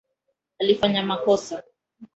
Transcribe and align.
Alifanya 0.59 1.03
makosa 1.03 1.63